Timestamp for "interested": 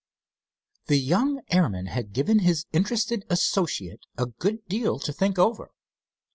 2.73-3.23